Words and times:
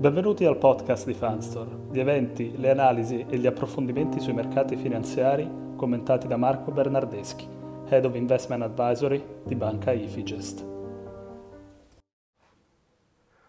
Benvenuti 0.00 0.46
al 0.46 0.56
podcast 0.56 1.04
di 1.04 1.12
Fanstore, 1.12 1.76
gli 1.90 2.00
eventi, 2.00 2.56
le 2.56 2.70
analisi 2.70 3.26
e 3.28 3.36
gli 3.36 3.46
approfondimenti 3.46 4.18
sui 4.18 4.32
mercati 4.32 4.74
finanziari 4.74 5.46
commentati 5.76 6.26
da 6.26 6.38
Marco 6.38 6.70
Bernardeschi, 6.70 7.46
Head 7.86 8.06
of 8.06 8.14
Investment 8.14 8.62
Advisory 8.62 9.22
di 9.44 9.54
Banca 9.54 9.92
Ifigest. 9.92 10.64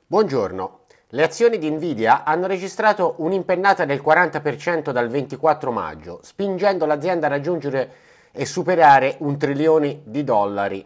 Buongiorno. 0.05 0.79
Le 1.07 1.23
azioni 1.23 1.57
di 1.57 1.71
Nvidia 1.71 2.25
hanno 2.25 2.47
registrato 2.47 3.15
un'impennata 3.19 3.85
del 3.85 4.01
40% 4.05 4.91
dal 4.91 5.07
24 5.07 5.71
maggio, 5.71 6.19
spingendo 6.21 6.85
l'azienda 6.85 7.27
a 7.27 7.29
raggiungere 7.29 7.91
e 8.33 8.45
superare 8.45 9.15
un 9.19 9.37
trilione 9.37 10.01
di 10.03 10.25
dollari 10.25 10.85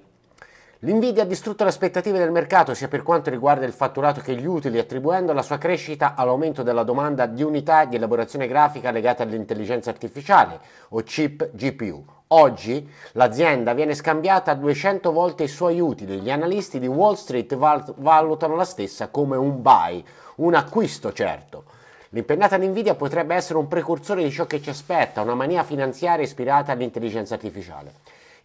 L'Nvidia 0.80 1.24
ha 1.24 1.26
distrutto 1.26 1.64
le 1.64 1.70
aspettative 1.70 2.20
del 2.20 2.32
mercato 2.32 2.74
sia 2.74 2.90
per 2.90 3.02
quanto 3.02 3.30
riguarda 3.30 3.66
il 3.66 3.72
fatturato 3.72 4.20
che 4.20 4.36
gli 4.36 4.46
utili, 4.46 4.78
attribuendo 4.78 5.32
la 5.32 5.42
sua 5.42 5.58
crescita 5.58 6.16
all'aumento 6.16 6.64
della 6.64 6.84
domanda 6.84 7.28
di 7.28 7.44
unità 7.44 7.86
di 7.86 7.96
elaborazione 7.96 8.46
grafica 8.46 8.92
legate 8.92 9.24
all'intelligenza 9.24 9.90
artificiale 9.90 10.60
o 10.90 11.02
chip 11.02 11.50
GPU. 11.54 12.04
Oggi 12.28 12.88
l'azienda 13.14 13.74
viene 13.74 13.96
scambiata 13.96 14.54
200 14.54 15.12
volte 15.14 15.44
i 15.44 15.48
suoi 15.48 15.80
utili. 15.80 16.20
Gli 16.20 16.30
analisti 16.30 16.78
di 16.78 16.88
Wall 16.88 17.14
Street 17.14 17.56
valutano 17.56 18.56
la 18.56 18.66
stessa 18.66 19.08
come 19.08 19.38
un 19.38 19.62
buy, 19.62 20.04
un 20.38 20.56
acquisto 20.56 21.14
certo. 21.14 21.64
L'impennata 22.10 22.58
di 22.58 22.68
Nvidia 22.68 22.96
potrebbe 22.96 23.34
essere 23.34 23.60
un 23.60 23.70
precursore 23.70 24.24
di 24.24 24.32
ciò 24.32 24.46
che 24.46 24.62
ci 24.62 24.70
aspetta, 24.70 25.22
una 25.22 25.36
mania 25.36 25.64
finanziaria 25.64 26.26
ispirata 26.26 26.74
all'intelligenza 26.74 27.36
artificiale. 27.36 27.94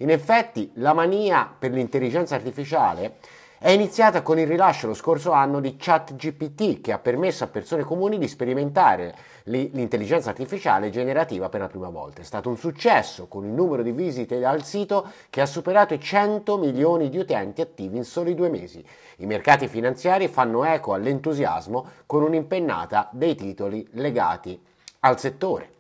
In 0.01 0.09
effetti 0.09 0.71
la 0.77 0.95
mania 0.95 1.55
per 1.59 1.73
l'intelligenza 1.73 2.35
artificiale 2.35 3.17
è 3.59 3.69
iniziata 3.69 4.23
con 4.23 4.39
il 4.39 4.47
rilascio 4.47 4.87
lo 4.87 4.95
scorso 4.95 5.33
anno 5.33 5.61
di 5.61 5.77
ChatGPT 5.77 6.81
che 6.81 6.93
ha 6.93 6.99
permesso 6.99 7.45
a 7.45 7.49
persone 7.49 7.83
comuni 7.83 8.17
di 8.17 8.27
sperimentare 8.27 9.15
l'intelligenza 9.45 10.31
artificiale 10.31 10.89
generativa 10.89 11.51
per 11.51 11.61
la 11.61 11.67
prima 11.67 11.91
volta. 11.91 12.23
È 12.23 12.25
stato 12.25 12.49
un 12.49 12.57
successo 12.57 13.27
con 13.27 13.45
il 13.45 13.51
numero 13.51 13.83
di 13.83 13.93
visite 13.93 14.43
al 14.43 14.65
sito 14.65 15.07
che 15.29 15.43
ha 15.43 15.47
superato 15.47 15.93
i 15.93 16.01
100 16.01 16.57
milioni 16.57 17.11
di 17.11 17.19
utenti 17.19 17.61
attivi 17.61 17.99
in 17.99 18.05
soli 18.05 18.35
due 18.35 18.49
mesi. 18.49 18.83
I 19.17 19.27
mercati 19.27 19.69
finanziari 19.69 20.29
fanno 20.29 20.65
eco 20.65 20.95
all'entusiasmo 20.95 21.87
con 22.07 22.23
un'impennata 22.23 23.11
dei 23.13 23.35
titoli 23.35 23.87
legati 23.91 24.59
al 25.01 25.21
settore. 25.21 25.80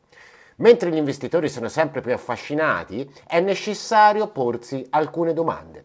Mentre 0.61 0.91
gli 0.91 0.97
investitori 0.97 1.49
sono 1.49 1.69
sempre 1.69 2.03
più 2.03 2.13
affascinati, 2.13 3.11
è 3.27 3.41
necessario 3.41 4.29
porsi 4.29 4.87
alcune 4.91 5.33
domande. 5.33 5.85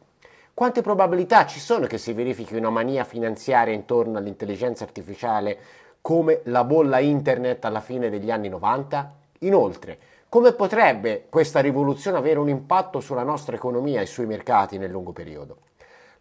Quante 0.53 0.81
probabilità 0.81 1.45
ci 1.45 1.61
sono 1.61 1.85
che 1.87 1.97
si 1.97 2.11
verifichi 2.11 2.55
una 2.55 2.69
mania 2.69 3.05
finanziaria 3.05 3.73
intorno 3.73 4.17
all'intelligenza 4.17 4.83
artificiale 4.83 5.57
come 6.01 6.41
la 6.45 6.65
bolla 6.65 6.99
internet 6.99 7.63
alla 7.63 7.79
fine 7.79 8.09
degli 8.09 8.29
anni 8.29 8.49
90? 8.49 9.15
Inoltre, 9.39 9.97
come 10.27 10.51
potrebbe 10.51 11.27
questa 11.29 11.61
rivoluzione 11.61 12.17
avere 12.17 12.39
un 12.39 12.49
impatto 12.49 12.99
sulla 12.99 13.23
nostra 13.23 13.55
economia 13.55 14.01
e 14.01 14.05
sui 14.05 14.25
mercati 14.25 14.77
nel 14.77 14.91
lungo 14.91 15.13
periodo? 15.13 15.57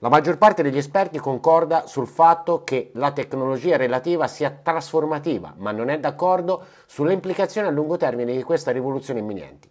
La 0.05 0.11
maggior 0.11 0.37
parte 0.37 0.63
degli 0.63 0.77
esperti 0.77 1.19
concorda 1.19 1.87
sul 1.87 2.07
fatto 2.07 2.63
che 2.63 2.91
la 2.93 3.13
tecnologia 3.13 3.79
relativa 3.79 4.27
sia 4.27 4.51
trasformativa, 4.51 5.55
ma 5.57 5.73
non 5.73 5.89
è 5.89 5.99
d'accordo 5.99 6.63
sulle 6.85 7.15
implicazioni 7.15 7.69
a 7.69 7.71
lungo 7.71 7.97
termine 7.97 8.37
di 8.37 8.43
questa 8.43 8.71
rivoluzione 8.71 9.21
imminente. 9.21 9.69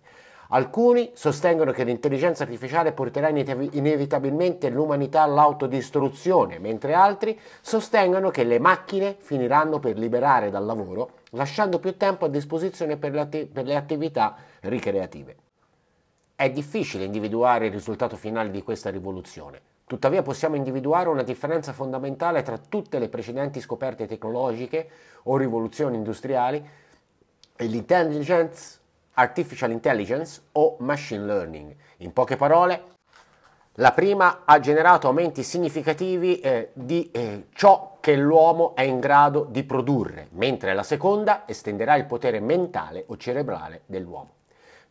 Alcuni 0.50 1.12
sostengono 1.14 1.72
che 1.72 1.84
l'intelligenza 1.84 2.42
artificiale 2.42 2.94
porterà 2.94 3.30
inevitabilmente 3.30 4.72
l'umanità 4.72 5.22
all'autodistruzione, 5.22 6.58
mentre 6.58 6.96
altri 6.96 7.40
sostengono 7.62 8.32
che 8.32 8.44
le 8.44 8.58
macchine 8.58 9.16
finiranno 9.20 9.78
per 9.78 10.00
liberare 10.00 10.50
dal 10.50 10.66
lavoro, 10.66 11.12
lasciando 11.34 11.78
più 11.78 11.96
tempo 11.96 12.26
a 12.26 12.30
disposizione 12.30 12.98
per 12.98 13.12
le, 13.14 13.76
attività 13.76 14.36
ricreative. 14.62 15.36
È 16.34 16.50
difficile 16.50 17.04
individuare 17.04 17.68
il 17.68 17.72
risultato 17.72 18.16
finale 18.16 18.50
di 18.50 18.64
questa 18.64 18.90
rivoluzione. 18.90 19.73
Tuttavia 19.86 20.22
possiamo 20.22 20.56
individuare 20.56 21.10
una 21.10 21.24
differenza 21.24 21.74
fondamentale 21.74 22.42
tra 22.42 22.58
tutte 22.58 23.00
le 23.00 23.10
precedenti 23.10 23.60
scoperte 23.60 24.08
tecnologiche 24.08 24.90
o 25.24 25.38
rivoluzioni 25.38 25.98
industriali 25.98 26.66
e 27.56 27.66
l'intelligence, 27.66 28.80
artificial 29.14 29.72
intelligence 29.72 30.42
o 30.54 30.78
machine 30.80 31.26
learning. 31.26 31.76
In 31.98 32.14
poche 32.14 32.38
parole, 32.38 32.92
la 33.78 33.92
prima 33.92 34.42
ha 34.46 34.60
generato 34.60 35.08
aumenti 35.08 35.44
significativi 35.44 36.40
eh, 36.40 36.70
di 36.74 37.10
eh, 37.12 37.48
ciò 37.54 37.98
che 38.00 38.16
l'uomo 38.16 38.76
è 38.76 38.84
in 38.84 39.00
grado 39.00 39.48
di 39.50 39.64
produrre, 39.64 40.28
mentre 40.32 40.74
la 40.74 40.84
seconda 40.84 41.44
estenderà 41.48 41.96
il 41.96 42.06
potere 42.06 42.40
mentale 42.40 43.04
o 43.08 43.18
cerebrale 43.18 43.82
dell'uomo. 43.86 44.32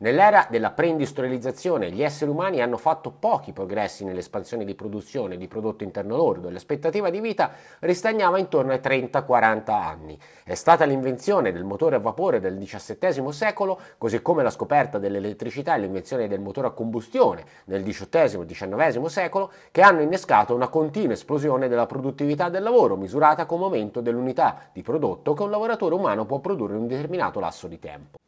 Nell'era 0.02 0.48
della 0.50 0.72
preindustrializzazione 0.72 1.92
gli 1.92 2.02
esseri 2.02 2.28
umani 2.28 2.60
hanno 2.60 2.76
fatto 2.76 3.12
pochi 3.16 3.52
progressi 3.52 4.04
nell'espansione 4.04 4.64
di 4.64 4.74
produzione 4.74 5.36
di 5.36 5.46
prodotto 5.46 5.84
interno 5.84 6.16
lordo 6.16 6.48
e 6.48 6.50
l'aspettativa 6.50 7.08
di 7.08 7.20
vita 7.20 7.52
ristagnava 7.78 8.41
intorno 8.41 8.72
ai 8.72 8.80
30-40 8.80 9.70
anni. 9.70 10.18
È 10.42 10.54
stata 10.54 10.84
l'invenzione 10.86 11.52
del 11.52 11.62
motore 11.62 11.94
a 11.94 12.00
vapore 12.00 12.41
del 12.41 12.58
XVII 12.58 13.32
secolo, 13.32 13.78
così 13.96 14.20
come 14.22 14.42
la 14.42 14.50
scoperta 14.50 14.98
dell'elettricità 14.98 15.76
e 15.76 15.78
l'invenzione 15.78 16.26
del 16.26 16.41
motore 16.41 16.66
a 16.66 16.72
combustione 16.72 17.44
nel 17.66 17.84
XVIII-XIX 17.84 19.04
secolo, 19.04 19.52
che 19.70 19.82
hanno 19.82 20.00
innescato 20.00 20.52
una 20.52 20.66
continua 20.66 21.12
esplosione 21.12 21.68
della 21.68 21.86
produttività 21.86 22.48
del 22.48 22.64
lavoro, 22.64 22.96
misurata 22.96 23.46
come 23.46 23.66
aumento 23.66 24.00
dell'unità 24.00 24.68
di 24.72 24.82
prodotto 24.82 25.32
che 25.32 25.44
un 25.44 25.50
lavoratore 25.50 25.94
umano 25.94 26.24
può 26.24 26.41
produrre 26.41 26.74
in 26.74 26.80
un 26.80 26.88
determinato 26.88 27.38
lasso 27.38 27.68
di 27.68 27.78
tempo. 27.78 28.18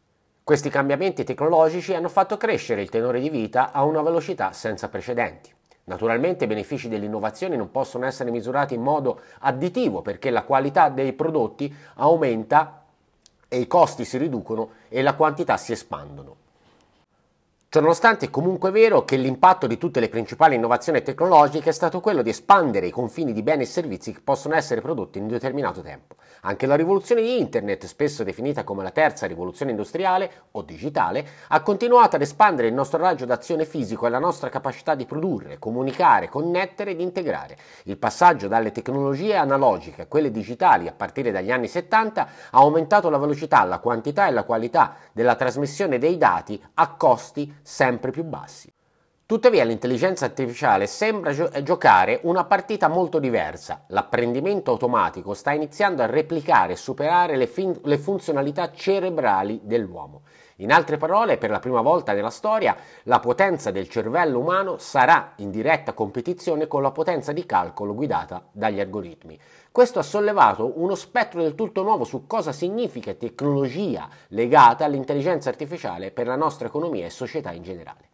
Questi 0.44 0.68
cambiamenti 0.68 1.24
tecnologici 1.24 1.94
hanno 1.94 2.10
fatto 2.10 2.36
crescere 2.36 2.82
il 2.82 2.90
tenore 2.90 3.18
di 3.18 3.30
vita 3.30 3.72
a 3.72 3.82
una 3.82 4.02
velocità 4.02 4.52
senza 4.52 4.90
precedenti. 4.90 5.50
Naturalmente 5.84 6.44
i 6.44 6.46
benefici 6.46 6.90
dell'innovazione 6.90 7.56
non 7.56 7.70
possono 7.70 8.04
essere 8.04 8.30
misurati 8.30 8.74
in 8.74 8.82
modo 8.82 9.22
additivo 9.38 10.02
perché 10.02 10.28
la 10.28 10.42
qualità 10.42 10.90
dei 10.90 11.14
prodotti 11.14 11.74
aumenta 11.94 12.82
e 13.48 13.58
i 13.58 13.66
costi 13.66 14.04
si 14.04 14.18
riducono 14.18 14.72
e 14.90 15.00
la 15.00 15.14
quantità 15.14 15.56
si 15.56 15.72
espandono. 15.72 16.36
Ciononostante 17.74 18.26
è 18.26 18.30
comunque 18.30 18.70
vero 18.70 19.04
che 19.04 19.16
l'impatto 19.16 19.66
di 19.66 19.78
tutte 19.78 19.98
le 19.98 20.08
principali 20.08 20.54
innovazioni 20.54 21.02
tecnologiche 21.02 21.70
è 21.70 21.72
stato 21.72 21.98
quello 21.98 22.22
di 22.22 22.30
espandere 22.30 22.86
i 22.86 22.92
confini 22.92 23.32
di 23.32 23.42
beni 23.42 23.64
e 23.64 23.66
servizi 23.66 24.12
che 24.12 24.20
possono 24.22 24.54
essere 24.54 24.80
prodotti 24.80 25.18
in 25.18 25.24
un 25.24 25.30
determinato 25.30 25.80
tempo. 25.80 26.14
Anche 26.42 26.66
la 26.66 26.76
rivoluzione 26.76 27.22
di 27.22 27.40
Internet, 27.40 27.86
spesso 27.86 28.22
definita 28.22 28.62
come 28.62 28.84
la 28.84 28.92
terza 28.92 29.26
rivoluzione 29.26 29.72
industriale 29.72 30.30
o 30.52 30.62
digitale, 30.62 31.26
ha 31.48 31.62
continuato 31.62 32.14
ad 32.14 32.22
espandere 32.22 32.68
il 32.68 32.74
nostro 32.74 32.98
raggio 33.00 33.24
d'azione 33.24 33.64
fisico 33.64 34.06
e 34.06 34.10
la 34.10 34.20
nostra 34.20 34.50
capacità 34.50 34.94
di 34.94 35.04
produrre, 35.04 35.58
comunicare, 35.58 36.28
connettere 36.28 36.92
ed 36.92 37.00
integrare. 37.00 37.56
Il 37.84 37.96
passaggio 37.96 38.46
dalle 38.46 38.70
tecnologie 38.70 39.34
analogiche 39.34 40.02
a 40.02 40.06
quelle 40.06 40.30
digitali 40.30 40.86
a 40.86 40.92
partire 40.92 41.32
dagli 41.32 41.50
anni 41.50 41.66
70 41.66 42.22
ha 42.50 42.58
aumentato 42.58 43.10
la 43.10 43.18
velocità, 43.18 43.64
la 43.64 43.80
quantità 43.80 44.28
e 44.28 44.30
la 44.30 44.44
qualità 44.44 44.94
della 45.10 45.34
trasmissione 45.34 45.98
dei 45.98 46.18
dati 46.18 46.62
a 46.74 46.94
costi 46.94 47.62
sempre 47.64 48.10
più 48.10 48.22
bassi. 48.24 48.72
Tuttavia 49.26 49.64
l'intelligenza 49.64 50.26
artificiale 50.26 50.86
sembra 50.86 51.32
gio- 51.32 51.50
giocare 51.62 52.20
una 52.24 52.44
partita 52.44 52.88
molto 52.88 53.18
diversa. 53.18 53.84
L'apprendimento 53.88 54.70
automatico 54.70 55.32
sta 55.32 55.52
iniziando 55.52 56.02
a 56.02 56.06
replicare 56.06 56.74
e 56.74 56.76
superare 56.76 57.36
le, 57.36 57.46
fin- 57.46 57.80
le, 57.84 57.96
funzionalità 57.96 58.70
cerebrali 58.70 59.60
dell'uomo. 59.62 60.24
In 60.56 60.70
altre 60.70 60.98
parole, 60.98 61.38
per 61.38 61.48
la 61.48 61.58
prima 61.58 61.80
volta 61.80 62.12
nella 62.12 62.28
storia, 62.28 62.76
la 63.04 63.18
potenza 63.18 63.70
del 63.70 63.88
cervello 63.88 64.40
umano 64.40 64.76
sarà 64.76 65.32
in 65.36 65.50
diretta 65.50 65.94
competizione 65.94 66.66
con 66.66 66.82
la 66.82 66.90
potenza 66.90 67.32
di 67.32 67.46
calcolo 67.46 67.94
guidata 67.94 68.44
dagli 68.52 68.78
algoritmi. 68.78 69.40
Questo 69.74 69.98
ha 69.98 70.02
sollevato 70.02 70.80
uno 70.80 70.94
spettro 70.94 71.42
del 71.42 71.56
tutto 71.56 71.82
nuovo 71.82 72.04
su 72.04 72.28
cosa 72.28 72.52
significa 72.52 73.12
tecnologia 73.14 74.08
legata 74.28 74.84
all'intelligenza 74.84 75.48
artificiale 75.48 76.12
per 76.12 76.28
la 76.28 76.36
nostra 76.36 76.68
economia 76.68 77.06
e 77.06 77.10
società 77.10 77.50
in 77.50 77.64
generale. 77.64 78.10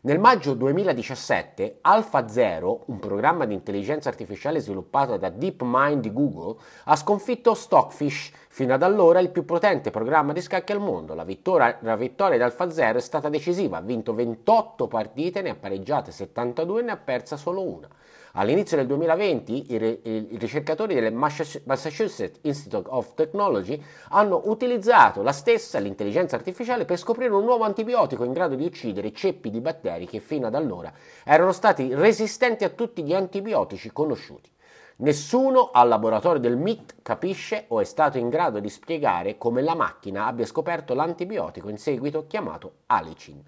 Nel 0.00 0.18
maggio 0.18 0.54
2017 0.54 1.78
AlphaZero, 1.82 2.82
un 2.86 2.98
programma 2.98 3.44
di 3.44 3.54
intelligenza 3.54 4.08
artificiale 4.08 4.58
sviluppato 4.58 5.16
da 5.16 5.30
DeepMind 5.30 6.00
di 6.00 6.12
Google, 6.12 6.60
ha 6.86 6.96
sconfitto 6.96 7.54
Stockfish, 7.54 8.32
fino 8.48 8.74
ad 8.74 8.82
allora 8.82 9.20
il 9.20 9.30
più 9.30 9.44
potente 9.44 9.92
programma 9.92 10.32
di 10.32 10.40
scacchi 10.40 10.72
al 10.72 10.80
mondo. 10.80 11.14
La 11.14 11.22
vittoria, 11.22 11.78
la 11.82 11.94
vittoria 11.94 12.38
di 12.38 12.42
AlphaZero 12.42 12.98
è 12.98 13.00
stata 13.00 13.28
decisiva, 13.28 13.76
ha 13.76 13.82
vinto 13.82 14.14
28 14.14 14.88
partite, 14.88 15.42
ne 15.42 15.50
ha 15.50 15.54
pareggiate 15.54 16.10
72 16.10 16.80
e 16.80 16.82
ne 16.82 16.90
ha 16.90 16.96
persa 16.96 17.36
solo 17.36 17.62
una. 17.62 17.88
All'inizio 18.36 18.76
del 18.76 18.88
2020 18.88 19.72
i, 19.72 20.00
i, 20.02 20.36
ricercatori 20.38 20.94
del 20.94 21.12
Massachusetts 21.12 22.40
Institute 22.42 22.88
of 22.90 23.14
Technology 23.14 23.80
hanno 24.08 24.42
utilizzato 24.46 25.22
la 25.22 25.30
stessa, 25.30 25.78
l'intelligenza 25.78 26.34
artificiale, 26.34 26.84
per 26.84 26.98
scoprire 26.98 27.32
un 27.32 27.44
nuovo 27.44 27.62
antibiotico 27.62 28.24
in 28.24 28.32
grado 28.32 28.56
di 28.56 28.64
uccidere 28.64 29.12
ceppi 29.12 29.50
di 29.50 29.60
batteri 29.60 30.06
che 30.06 30.18
fino 30.18 30.48
ad 30.48 30.56
allora 30.56 30.92
erano 31.24 31.52
stati 31.52 31.94
resistenti 31.94 32.64
a 32.64 32.70
tutti 32.70 33.04
gli 33.04 33.14
antibiotici 33.14 33.92
conosciuti. 33.92 34.50
Nessuno 34.96 35.70
al 35.72 35.86
laboratorio 35.86 36.40
del 36.40 36.56
MIT 36.56 37.02
capisce 37.02 37.66
o 37.68 37.80
è 37.80 37.84
stato 37.84 38.18
in 38.18 38.30
grado 38.30 38.58
di 38.58 38.68
spiegare 38.68 39.38
come 39.38 39.62
la 39.62 39.76
macchina 39.76 40.26
abbia 40.26 40.44
scoperto 40.44 40.92
l'antibiotico 40.92 41.68
in 41.68 41.78
seguito 41.78 42.26
chiamato 42.26 42.78
Alicin. 42.86 43.40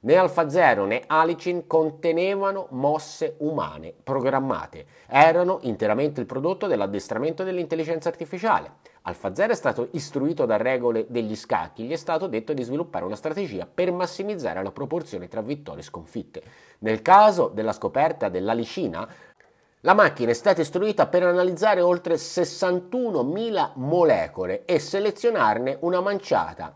Né 0.00 0.14
Alfa 0.14 0.48
Zero 0.48 0.84
né 0.84 1.02
Alicin 1.08 1.66
contenevano 1.66 2.68
mosse 2.70 3.34
umane 3.38 3.92
programmate, 4.00 4.86
erano 5.08 5.58
interamente 5.62 6.20
il 6.20 6.26
prodotto 6.26 6.68
dell'addestramento 6.68 7.42
dell'intelligenza 7.42 8.08
artificiale. 8.08 8.74
Alfa 9.02 9.34
Zero 9.34 9.52
è 9.52 9.56
stato 9.56 9.88
istruito 9.92 10.46
da 10.46 10.56
regole 10.56 11.06
degli 11.08 11.34
scacchi, 11.34 11.82
gli 11.82 11.90
è 11.90 11.96
stato 11.96 12.28
detto 12.28 12.52
di 12.52 12.62
sviluppare 12.62 13.04
una 13.04 13.16
strategia 13.16 13.66
per 13.66 13.90
massimizzare 13.90 14.62
la 14.62 14.70
proporzione 14.70 15.26
tra 15.26 15.40
vittorie 15.40 15.80
e 15.80 15.84
sconfitte. 15.84 16.42
Nel 16.80 17.02
caso 17.02 17.50
della 17.52 17.72
scoperta 17.72 18.28
dell'alicina, 18.28 19.08
la 19.80 19.94
macchina 19.94 20.30
è 20.30 20.34
stata 20.34 20.60
istruita 20.60 21.08
per 21.08 21.24
analizzare 21.24 21.80
oltre 21.80 22.14
61.000 22.14 23.72
molecole 23.74 24.64
e 24.64 24.78
selezionarne 24.78 25.78
una 25.80 26.00
manciata 26.00 26.72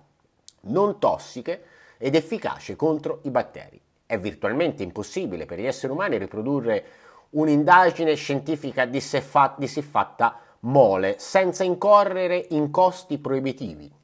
non 0.62 0.98
tossiche 0.98 1.64
ed 2.02 2.16
efficace 2.16 2.74
contro 2.74 3.20
i 3.22 3.30
batteri. 3.30 3.80
È 4.04 4.18
virtualmente 4.18 4.82
impossibile 4.82 5.46
per 5.46 5.60
gli 5.60 5.66
esseri 5.66 5.92
umani 5.92 6.18
riprodurre 6.18 6.84
un'indagine 7.30 8.16
scientifica 8.16 8.86
di 8.86 9.00
siffatta 9.00 10.40
mole 10.60 11.14
senza 11.18 11.62
incorrere 11.62 12.44
in 12.50 12.72
costi 12.72 13.18
proibitivi. 13.18 14.00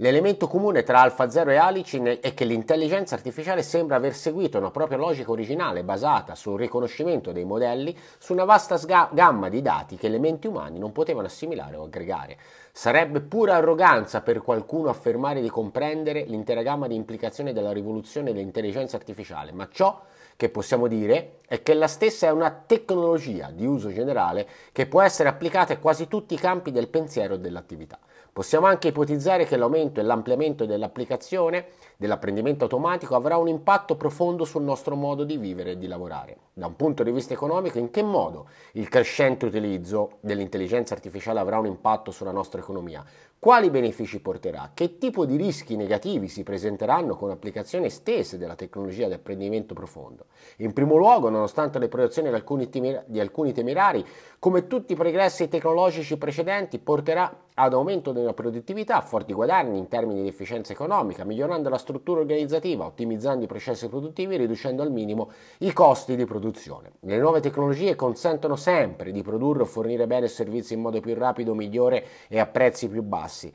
L'elemento 0.00 0.46
comune 0.46 0.82
tra 0.82 1.00
AlphaZero 1.00 1.50
e 1.52 1.56
Alicin 1.56 2.18
è 2.20 2.34
che 2.34 2.44
l'intelligenza 2.44 3.14
artificiale 3.14 3.62
sembra 3.62 3.96
aver 3.96 4.14
seguito 4.14 4.58
una 4.58 4.70
propria 4.70 4.98
logica 4.98 5.30
originale 5.30 5.84
basata 5.84 6.34
sul 6.34 6.58
riconoscimento 6.58 7.32
dei 7.32 7.44
modelli 7.44 7.96
su 8.18 8.34
una 8.34 8.44
vasta 8.44 8.76
sga- 8.76 9.08
gamma 9.12 9.48
di 9.48 9.62
dati 9.62 9.96
che 9.96 10.08
le 10.08 10.18
menti 10.18 10.48
umane 10.48 10.78
non 10.78 10.92
potevano 10.92 11.28
assimilare 11.28 11.76
o 11.76 11.84
aggregare. 11.84 12.36
Sarebbe 12.78 13.22
pura 13.22 13.56
arroganza 13.56 14.20
per 14.20 14.42
qualcuno 14.42 14.90
affermare 14.90 15.40
di 15.40 15.48
comprendere 15.48 16.24
l'intera 16.26 16.60
gamma 16.60 16.86
di 16.86 16.94
implicazioni 16.94 17.54
della 17.54 17.72
rivoluzione 17.72 18.34
dell'intelligenza 18.34 18.96
artificiale, 18.96 19.50
ma 19.50 19.66
ciò 19.72 19.98
che 20.36 20.50
possiamo 20.50 20.86
dire 20.86 21.36
è 21.46 21.62
che 21.62 21.72
la 21.72 21.88
stessa 21.88 22.26
è 22.26 22.30
una 22.30 22.50
tecnologia 22.50 23.50
di 23.50 23.64
uso 23.64 23.90
generale 23.90 24.46
che 24.72 24.84
può 24.84 25.00
essere 25.00 25.30
applicata 25.30 25.72
a 25.72 25.78
quasi 25.78 26.06
tutti 26.06 26.34
i 26.34 26.38
campi 26.38 26.70
del 26.70 26.88
pensiero 26.88 27.36
e 27.36 27.38
dell'attività. 27.38 27.98
Possiamo 28.36 28.66
anche 28.66 28.88
ipotizzare 28.88 29.46
che 29.46 29.56
l'aumento 29.56 29.98
e 29.98 30.02
l'ampliamento 30.02 30.66
dell'applicazione 30.66 31.68
dell'apprendimento 31.96 32.64
automatico 32.64 33.14
avrà 33.14 33.38
un 33.38 33.48
impatto 33.48 33.96
profondo 33.96 34.44
sul 34.44 34.62
nostro 34.62 34.94
modo 34.94 35.24
di 35.24 35.38
vivere 35.38 35.70
e 35.70 35.78
di 35.78 35.86
lavorare. 35.86 36.36
Da 36.52 36.66
un 36.66 36.76
punto 36.76 37.02
di 37.02 37.12
vista 37.12 37.32
economico, 37.32 37.78
in 37.78 37.88
che 37.88 38.02
modo 38.02 38.48
il 38.72 38.90
crescente 38.90 39.46
utilizzo 39.46 40.18
dell'intelligenza 40.20 40.92
artificiale 40.92 41.40
avrà 41.40 41.58
un 41.58 41.64
impatto 41.64 42.10
sulla 42.10 42.30
nostra 42.30 42.60
economia? 42.60 43.02
Quali 43.38 43.70
benefici 43.70 44.20
porterà? 44.20 44.72
Che 44.74 44.98
tipo 44.98 45.24
di 45.24 45.36
rischi 45.36 45.74
negativi 45.74 46.28
si 46.28 46.42
presenteranno 46.42 47.16
con 47.16 47.30
applicazioni 47.30 47.86
estese 47.86 48.36
della 48.36 48.54
tecnologia 48.54 49.06
di 49.06 49.14
apprendimento 49.14 49.72
profondo? 49.72 50.26
In 50.58 50.74
primo 50.74 50.96
luogo, 50.96 51.30
nonostante 51.30 51.78
le 51.78 51.88
proiezioni 51.88 52.28
di 52.28 53.18
alcuni, 53.18 53.52
temerari, 53.54 54.04
come 54.38 54.66
tutti 54.66 54.92
i 54.92 54.96
progressi 54.96 55.48
tecnologici 55.48 56.18
precedenti, 56.18 56.78
porterà 56.78 57.44
ad 57.58 57.72
aumento 57.72 58.12
della 58.12 58.34
produttività, 58.34 59.00
forti 59.00 59.32
guadagni 59.32 59.78
in 59.78 59.88
termini 59.88 60.22
di 60.22 60.28
efficienza 60.28 60.72
economica, 60.72 61.24
migliorando 61.24 61.70
la 61.70 61.78
struttura 61.78 62.20
organizzativa, 62.20 62.84
ottimizzando 62.84 63.44
i 63.44 63.46
processi 63.46 63.88
produttivi 63.88 64.34
e 64.34 64.38
riducendo 64.38 64.82
al 64.82 64.90
minimo 64.90 65.30
i 65.58 65.72
costi 65.72 66.16
di 66.16 66.26
produzione. 66.26 66.92
Le 67.00 67.18
nuove 67.18 67.40
tecnologie 67.40 67.94
consentono 67.94 68.56
sempre 68.56 69.10
di 69.10 69.22
produrre 69.22 69.62
o 69.62 69.66
fornire 69.66 70.06
bene 70.06 70.26
e 70.26 70.28
servizi 70.28 70.74
in 70.74 70.80
modo 70.80 71.00
più 71.00 71.14
rapido, 71.14 71.54
migliore 71.54 72.04
e 72.28 72.38
a 72.38 72.46
prezzi 72.46 72.88
più 72.88 73.02
bassi. 73.02 73.50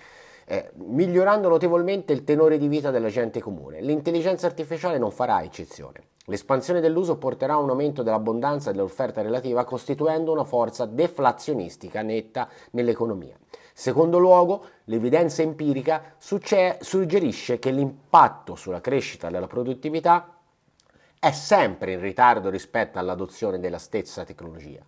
Eh, 0.46 0.72
migliorando 0.74 1.48
notevolmente 1.48 2.12
il 2.12 2.24
tenore 2.24 2.58
di 2.58 2.68
vita 2.68 2.90
della 2.90 3.10
gente 3.10 3.40
comune. 3.40 3.82
L'intelligenza 3.82 4.48
artificiale 4.48 4.98
non 4.98 5.12
farà 5.12 5.44
eccezione. 5.44 6.10
L'espansione 6.26 6.82
dell'uso 6.82 7.18
porterà 7.18 7.54
a 7.54 7.58
un 7.58 7.70
aumento 7.70 8.04
dell'abbondanza 8.04 8.70
e 8.70 8.74
dell'offerta 8.74 9.22
relativa, 9.22 9.64
costituendo 9.64 10.32
una 10.32 10.44
forza 10.44 10.86
deflazionistica 10.86 12.02
netta 12.02 12.50
nell'economia. 12.72 13.36
Secondo 13.74 14.18
luogo, 14.18 14.66
l'evidenza 14.86 15.42
empirica 15.42 16.16
suggerisce 16.18 17.60
che 17.60 17.72
l'impatto 17.72 18.56
sulla 18.56 18.82
crescita 18.82 19.30
della 19.30 19.48
produttività 19.48 20.36
è 21.20 21.32
sempre 21.32 21.94
in 21.94 22.02
ritardo 22.02 22.50
rispetto 22.50 23.00
all'adozione 23.00 23.60
della 23.60 23.78
stessa 23.78 24.24
tecnologia. 24.24 24.82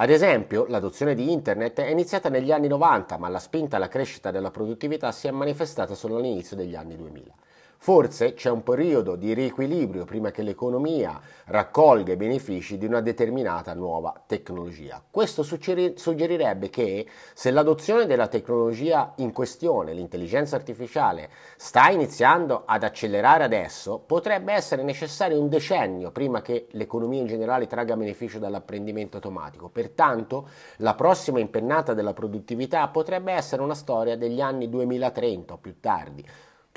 Ad 0.00 0.10
esempio, 0.10 0.66
l'adozione 0.66 1.14
di 1.14 1.32
Internet 1.32 1.80
è 1.80 1.88
iniziata 1.88 2.28
negli 2.28 2.52
anni 2.52 2.68
90, 2.68 3.16
ma 3.18 3.28
la 3.28 3.40
spinta 3.40 3.76
alla 3.76 3.88
crescita 3.88 4.30
della 4.30 4.50
produttività 4.50 5.10
si 5.10 5.26
è 5.26 5.30
manifestata 5.30 5.94
solo 5.94 6.18
all'inizio 6.18 6.56
degli 6.56 6.76
anni 6.76 6.96
2000. 6.96 7.34
Forse 7.80 8.34
c'è 8.34 8.50
un 8.50 8.64
periodo 8.64 9.14
di 9.14 9.32
riequilibrio 9.32 10.04
prima 10.04 10.32
che 10.32 10.42
l'economia 10.42 11.20
raccolga 11.46 12.12
i 12.12 12.16
benefici 12.16 12.76
di 12.76 12.84
una 12.84 13.00
determinata 13.00 13.72
nuova 13.72 14.20
tecnologia. 14.26 15.00
Questo 15.08 15.44
suggerirebbe 15.44 16.70
che 16.70 17.06
se 17.32 17.52
l'adozione 17.52 18.06
della 18.06 18.26
tecnologia 18.26 19.12
in 19.18 19.32
questione, 19.32 19.92
l'intelligenza 19.92 20.56
artificiale, 20.56 21.30
sta 21.56 21.88
iniziando 21.88 22.64
ad 22.66 22.82
accelerare 22.82 23.44
adesso, 23.44 24.02
potrebbe 24.04 24.52
essere 24.52 24.82
necessario 24.82 25.40
un 25.40 25.48
decennio 25.48 26.10
prima 26.10 26.42
che 26.42 26.66
l'economia 26.72 27.20
in 27.20 27.26
generale 27.26 27.68
tragga 27.68 27.96
beneficio 27.96 28.40
dall'apprendimento 28.40 29.16
automatico. 29.16 29.68
Pertanto 29.68 30.48
la 30.78 30.94
prossima 30.94 31.38
impennata 31.38 31.94
della 31.94 32.12
produttività 32.12 32.88
potrebbe 32.88 33.32
essere 33.32 33.62
una 33.62 33.74
storia 33.74 34.16
degli 34.16 34.40
anni 34.40 34.68
2030 34.68 35.54
o 35.54 35.58
più 35.58 35.78
tardi 35.78 36.26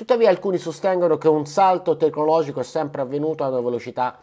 Tuttavia 0.02 0.30
alcuni 0.30 0.58
sostengono 0.58 1.16
che 1.16 1.28
un 1.28 1.46
salto 1.46 1.96
tecnologico 1.96 2.58
è 2.58 2.64
sempre 2.64 3.02
avvenuto 3.02 3.44
a 3.44 3.48
una 3.50 3.60
velocità 3.60 4.18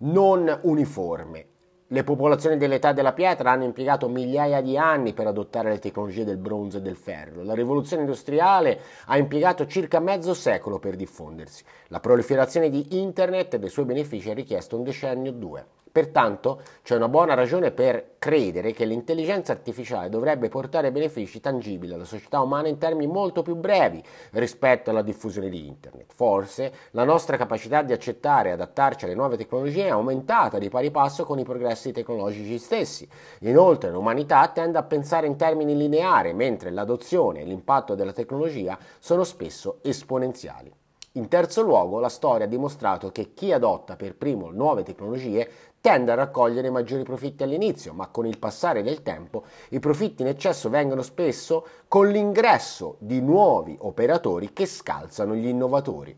non 0.00 0.58
uniforme. 0.64 1.46
Le 1.86 2.04
popolazioni 2.04 2.58
dell'età 2.58 2.92
della 2.92 3.14
pietra 3.14 3.50
hanno 3.50 3.64
impiegato 3.64 4.10
migliaia 4.10 4.60
di 4.60 4.76
anni 4.76 5.14
per 5.14 5.26
adottare 5.26 5.70
le 5.70 5.78
tecnologie 5.78 6.26
del 6.26 6.36
bronzo 6.36 6.76
e 6.76 6.82
del 6.82 6.96
ferro. 6.96 7.44
La 7.44 7.54
rivoluzione 7.54 8.02
industriale 8.02 8.78
ha 9.06 9.16
impiegato 9.16 9.66
circa 9.66 10.00
mezzo 10.00 10.34
secolo 10.34 10.78
per 10.78 10.96
diffondersi. 10.96 11.64
La 11.86 12.00
proliferazione 12.00 12.68
di 12.68 13.00
Internet 13.00 13.54
e 13.54 13.58
dei 13.58 13.70
suoi 13.70 13.86
benefici 13.86 14.28
ha 14.28 14.34
richiesto 14.34 14.76
un 14.76 14.82
decennio 14.82 15.30
o 15.30 15.34
due. 15.34 15.66
Pertanto 15.92 16.62
c'è 16.82 16.96
una 16.96 17.08
buona 17.08 17.34
ragione 17.34 17.70
per 17.70 18.12
credere 18.18 18.72
che 18.72 18.86
l'intelligenza 18.86 19.52
artificiale 19.52 20.08
dovrebbe 20.08 20.48
portare 20.48 20.90
benefici 20.90 21.38
tangibili 21.38 21.92
alla 21.92 22.06
società 22.06 22.40
umana 22.40 22.68
in 22.68 22.78
termini 22.78 23.12
molto 23.12 23.42
più 23.42 23.56
brevi 23.56 24.02
rispetto 24.30 24.88
alla 24.88 25.02
diffusione 25.02 25.50
di 25.50 25.66
Internet. 25.66 26.14
Forse 26.14 26.72
la 26.92 27.04
nostra 27.04 27.36
capacità 27.36 27.82
di 27.82 27.92
accettare 27.92 28.48
e 28.48 28.52
adattarci 28.52 29.04
alle 29.04 29.14
nuove 29.14 29.36
tecnologie 29.36 29.84
è 29.84 29.90
aumentata 29.90 30.58
di 30.58 30.70
pari 30.70 30.90
passo 30.90 31.26
con 31.26 31.38
i 31.38 31.44
progressi 31.44 31.92
tecnologici 31.92 32.56
stessi. 32.56 33.06
Inoltre 33.40 33.90
l'umanità 33.90 34.48
tende 34.48 34.78
a 34.78 34.84
pensare 34.84 35.26
in 35.26 35.36
termini 35.36 35.76
lineari, 35.76 36.32
mentre 36.32 36.70
l'adozione 36.70 37.40
e 37.40 37.44
l'impatto 37.44 37.94
della 37.94 38.12
tecnologia 38.12 38.78
sono 38.98 39.24
spesso 39.24 39.80
esponenziali. 39.82 40.72
In 41.16 41.28
terzo 41.28 41.60
luogo, 41.60 42.00
la 42.00 42.08
storia 42.08 42.46
ha 42.46 42.48
dimostrato 42.48 43.12
che 43.12 43.34
chi 43.34 43.52
adotta 43.52 43.96
per 43.96 44.16
primo 44.16 44.50
nuove 44.50 44.82
tecnologie 44.82 45.46
tende 45.82 46.12
a 46.12 46.14
raccogliere 46.14 46.70
maggiori 46.70 47.02
profitti 47.02 47.42
all'inizio, 47.42 47.92
ma 47.92 48.06
con 48.06 48.24
il 48.24 48.38
passare 48.38 48.84
del 48.84 49.02
tempo 49.02 49.42
i 49.70 49.80
profitti 49.80 50.22
in 50.22 50.28
eccesso 50.28 50.70
vengono 50.70 51.02
spesso 51.02 51.66
con 51.88 52.08
l'ingresso 52.08 52.96
di 53.00 53.20
nuovi 53.20 53.76
operatori 53.80 54.52
che 54.52 54.64
scalzano 54.64 55.34
gli 55.34 55.48
innovatori. 55.48 56.16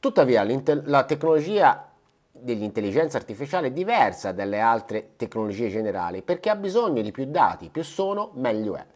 Tuttavia 0.00 0.44
la 0.84 1.04
tecnologia 1.04 1.90
dell'intelligenza 2.32 3.18
artificiale 3.18 3.66
è 3.66 3.72
diversa 3.72 4.32
dalle 4.32 4.60
altre 4.60 5.10
tecnologie 5.16 5.68
generali 5.68 6.22
perché 6.22 6.48
ha 6.48 6.56
bisogno 6.56 7.02
di 7.02 7.12
più 7.12 7.26
dati, 7.26 7.68
più 7.68 7.84
sono 7.84 8.30
meglio 8.36 8.76
è. 8.76 8.86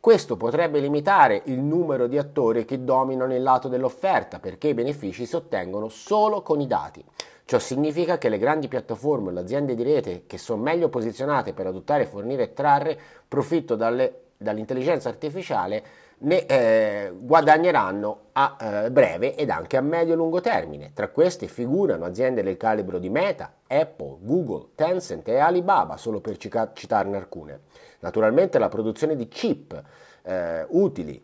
Questo 0.00 0.38
potrebbe 0.38 0.80
limitare 0.80 1.42
il 1.46 1.60
numero 1.60 2.06
di 2.06 2.16
attori 2.16 2.64
che 2.64 2.82
dominano 2.82 3.34
il 3.34 3.42
lato 3.42 3.68
dell'offerta 3.68 4.38
perché 4.38 4.68
i 4.68 4.74
benefici 4.74 5.26
si 5.26 5.36
ottengono 5.36 5.88
solo 5.88 6.40
con 6.40 6.60
i 6.60 6.66
dati. 6.66 7.04
Ciò 7.46 7.58
significa 7.58 8.16
che 8.16 8.30
le 8.30 8.38
grandi 8.38 8.68
piattaforme 8.68 9.30
le 9.30 9.40
aziende 9.40 9.74
di 9.74 9.82
rete 9.82 10.24
che 10.26 10.38
sono 10.38 10.62
meglio 10.62 10.88
posizionate 10.88 11.52
per 11.52 11.66
adottare, 11.66 12.06
fornire 12.06 12.44
e 12.44 12.52
trarre 12.54 12.98
profitto 13.28 13.76
dalle, 13.76 14.20
dall'intelligenza 14.38 15.10
artificiale 15.10 15.84
ne 16.18 16.46
eh, 16.46 17.12
guadagneranno 17.14 18.18
a 18.32 18.56
eh, 18.58 18.90
breve 18.90 19.34
ed 19.34 19.50
anche 19.50 19.76
a 19.76 19.82
medio-lungo 19.82 20.40
termine. 20.40 20.92
Tra 20.94 21.08
queste 21.08 21.46
figurano 21.46 22.06
aziende 22.06 22.42
del 22.42 22.56
calibro 22.56 22.98
di 22.98 23.10
Meta, 23.10 23.52
Apple, 23.66 24.16
Google, 24.20 24.68
Tencent 24.74 25.28
e 25.28 25.36
Alibaba, 25.36 25.98
solo 25.98 26.20
per 26.20 26.38
citarne 26.38 27.16
alcune. 27.16 27.60
Naturalmente 28.00 28.58
la 28.58 28.68
produzione 28.68 29.16
di 29.16 29.28
chip 29.28 29.82
eh, 30.22 30.64
utili 30.68 31.22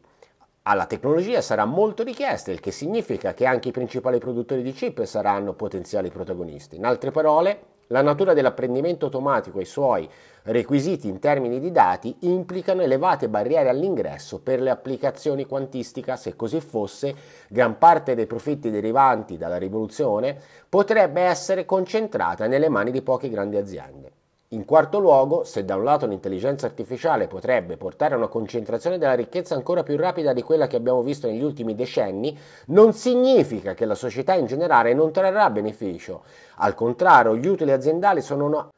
alla 0.63 0.87
tecnologia 0.87 1.41
sarà 1.41 1.65
molto 1.65 2.03
richiesta, 2.03 2.51
il 2.51 2.61
che 2.61 2.71
significa 2.71 3.35
che 3.35 3.47
anche 3.47 3.69
i 3.69 3.73
principali 3.73 4.19
produttori 4.19 4.63
di 4.63 4.73
chip 4.73 5.05
saranno 5.05 5.55
potenziali 5.55 6.11
protagonisti. 6.11 6.77
In 6.77 6.85
altre 6.85 7.11
parole, 7.11 7.79
La 7.93 8.03
natura 8.03 8.35
dell'apprendimento 8.35 9.07
automatico 9.07 9.59
e 9.59 9.63
i 9.63 9.67
suoi 9.67 10.09
requisiti 10.45 11.09
in 11.09 11.19
termini 11.19 11.59
di 11.59 11.73
dati 11.73 12.15
implicano 12.21 12.83
elevate 12.83 13.29
barriere 13.29 13.69
all'ingresso 13.69 14.39
per 14.39 14.61
le 14.61 14.71
applicazioni 14.71 15.45
quantistica. 15.45 16.15
Se 16.15 16.37
così 16.37 16.61
fosse, 16.61 17.13
gran 17.49 17.79
parte 17.79 18.15
dei 18.15 18.27
profitti 18.27 18.71
derivanti 18.71 19.37
dalla 19.37 19.59
rivoluzione 19.59 20.39
potrebbe 20.69 21.23
essere 21.23 21.65
concentrata 21.65 22.47
nelle 22.47 22.69
mani 22.69 22.93
di 22.93 23.03
poche 23.03 23.29
grandi 23.29 23.57
aziende. 23.57 24.13
In 24.53 24.65
quarto 24.65 24.99
luogo, 24.99 25.45
se 25.45 25.65
da 25.65 25.77
un 25.77 25.85
lato 25.85 26.07
l'intelligenza 26.07 26.67
artificiale 26.67 27.29
potrebbe 27.29 27.77
portare 27.77 28.15
a 28.15 28.17
una 28.17 28.27
concentrazione 28.27 28.99
della 28.99 29.15
ricchezza 29.15 29.55
ancora 29.55 29.85
più 29.85 29.97
rapida 29.97 30.33
di 30.33 30.43
quella 30.43 30.67
che 30.67 30.75
abbiamo 30.75 31.05
visto 31.05 31.29
negli 31.29 31.45
ultimi 31.45 31.77
decenni, 31.77 32.37
non 32.67 32.93
significa 32.93 33.75
che 33.75 33.85
la 33.85 33.95
società 33.95 34.35
in 34.35 34.47
generale 34.47 34.93
non 34.93 35.13
trarrà 35.13 35.49
beneficio. 35.51 36.25
Al 36.57 36.75
contrario, 36.75 37.37
gli 37.37 37.47
utili 37.47 37.71
aziendali 37.71 38.23
sono 38.23 38.47
una, 38.47 38.69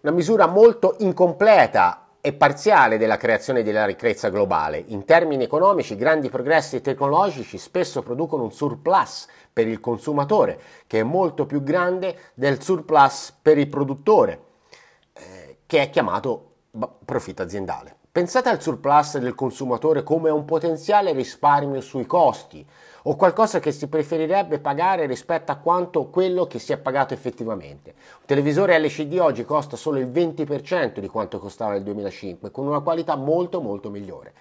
una 0.00 0.12
misura 0.12 0.48
molto 0.48 0.96
incompleta 0.98 2.08
e 2.20 2.32
parziale 2.32 2.98
della 2.98 3.16
creazione 3.16 3.62
della 3.62 3.84
ricchezza 3.84 4.30
globale. 4.30 4.82
In 4.88 5.04
termini 5.04 5.44
economici, 5.44 5.94
grandi 5.94 6.28
progressi 6.28 6.80
tecnologici 6.80 7.56
spesso 7.56 8.02
producono 8.02 8.42
un 8.42 8.50
surplus 8.50 9.28
per 9.52 9.68
il 9.68 9.78
consumatore, 9.78 10.58
che 10.88 10.98
è 10.98 11.04
molto 11.04 11.46
più 11.46 11.62
grande 11.62 12.16
del 12.34 12.60
surplus 12.60 13.32
per 13.40 13.58
il 13.58 13.68
produttore 13.68 14.48
che 15.70 15.82
è 15.82 15.88
chiamato 15.88 16.54
profitto 17.04 17.42
aziendale. 17.42 17.94
Pensate 18.10 18.48
al 18.48 18.60
surplus 18.60 19.18
del 19.18 19.36
consumatore 19.36 20.02
come 20.02 20.28
un 20.28 20.44
potenziale 20.44 21.12
risparmio 21.12 21.80
sui 21.80 22.06
costi 22.06 22.66
o 23.04 23.14
qualcosa 23.14 23.60
che 23.60 23.70
si 23.70 23.86
preferirebbe 23.86 24.58
pagare 24.58 25.06
rispetto 25.06 25.52
a 25.52 25.58
quanto 25.58 26.08
quello 26.08 26.48
che 26.48 26.58
si 26.58 26.72
è 26.72 26.76
pagato 26.76 27.14
effettivamente. 27.14 27.94
Un 28.18 28.26
televisore 28.26 28.80
LCD 28.80 29.20
oggi 29.20 29.44
costa 29.44 29.76
solo 29.76 30.00
il 30.00 30.08
20% 30.08 30.98
di 30.98 31.06
quanto 31.06 31.38
costava 31.38 31.74
nel 31.74 31.84
2005, 31.84 32.50
con 32.50 32.66
una 32.66 32.80
qualità 32.80 33.14
molto 33.14 33.60
molto 33.60 33.90
migliore. 33.90 34.32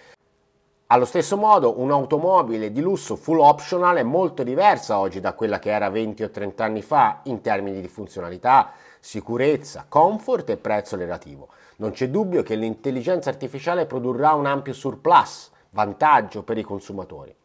Allo 0.91 1.05
stesso 1.05 1.37
modo, 1.37 1.79
un'automobile 1.79 2.71
di 2.71 2.81
lusso 2.81 3.15
full 3.15 3.41
optional 3.41 3.97
è 3.97 4.01
molto 4.01 4.41
diversa 4.41 4.97
oggi 4.97 5.19
da 5.19 5.33
quella 5.33 5.59
che 5.59 5.69
era 5.69 5.87
20 5.87 6.23
o 6.23 6.31
30 6.31 6.63
anni 6.63 6.81
fa 6.81 7.19
in 7.25 7.41
termini 7.41 7.79
di 7.79 7.87
funzionalità, 7.87 8.71
sicurezza, 8.99 9.85
comfort 9.87 10.49
e 10.49 10.57
prezzo 10.57 10.95
relativo. 10.95 11.49
Non 11.75 11.91
c'è 11.91 12.09
dubbio 12.09 12.41
che 12.41 12.55
l'intelligenza 12.55 13.29
artificiale 13.29 13.85
produrrà 13.85 14.33
un 14.33 14.47
ampio 14.47 14.73
surplus, 14.73 15.51
vantaggio 15.69 16.41
per 16.41 16.57
i 16.57 16.63
consumatori. 16.63 17.35